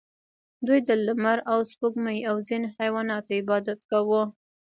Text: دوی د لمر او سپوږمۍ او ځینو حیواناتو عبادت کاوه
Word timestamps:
دوی 0.67 0.79
د 0.87 0.89
لمر 1.05 1.37
او 1.51 1.59
سپوږمۍ 1.71 2.19
او 2.29 2.35
ځینو 2.47 2.67
حیواناتو 2.77 3.37
عبادت 3.41 3.79
کاوه 3.91 4.21